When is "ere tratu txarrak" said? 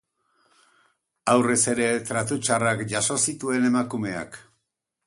1.75-2.85